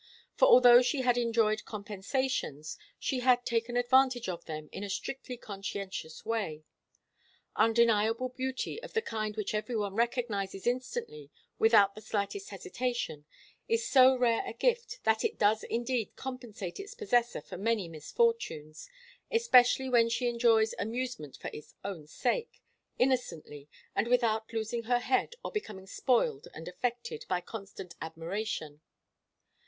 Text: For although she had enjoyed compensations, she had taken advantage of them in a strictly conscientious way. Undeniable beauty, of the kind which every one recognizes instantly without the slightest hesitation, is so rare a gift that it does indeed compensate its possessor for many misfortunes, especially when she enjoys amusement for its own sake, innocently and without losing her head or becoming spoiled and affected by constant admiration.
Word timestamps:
For 0.33 0.47
although 0.47 0.81
she 0.81 1.01
had 1.01 1.15
enjoyed 1.15 1.63
compensations, 1.63 2.75
she 2.97 3.19
had 3.19 3.45
taken 3.45 3.77
advantage 3.77 4.27
of 4.27 4.45
them 4.45 4.67
in 4.71 4.83
a 4.83 4.89
strictly 4.89 5.37
conscientious 5.37 6.25
way. 6.25 6.63
Undeniable 7.55 8.29
beauty, 8.29 8.81
of 8.81 8.93
the 8.93 9.01
kind 9.03 9.35
which 9.37 9.53
every 9.53 9.75
one 9.75 9.93
recognizes 9.93 10.65
instantly 10.65 11.29
without 11.59 11.93
the 11.93 12.01
slightest 12.01 12.49
hesitation, 12.49 13.25
is 13.67 13.87
so 13.87 14.17
rare 14.17 14.41
a 14.43 14.53
gift 14.53 15.01
that 15.03 15.23
it 15.23 15.37
does 15.37 15.61
indeed 15.65 16.15
compensate 16.15 16.79
its 16.79 16.95
possessor 16.95 17.39
for 17.39 17.57
many 17.57 17.87
misfortunes, 17.87 18.89
especially 19.29 19.87
when 19.87 20.09
she 20.09 20.27
enjoys 20.27 20.73
amusement 20.79 21.37
for 21.37 21.51
its 21.53 21.75
own 21.85 22.07
sake, 22.07 22.63
innocently 22.97 23.69
and 23.95 24.07
without 24.07 24.51
losing 24.51 24.85
her 24.85 24.97
head 24.97 25.35
or 25.45 25.51
becoming 25.51 25.85
spoiled 25.85 26.47
and 26.55 26.67
affected 26.67 27.23
by 27.29 27.39
constant 27.39 27.93
admiration. 28.01 28.81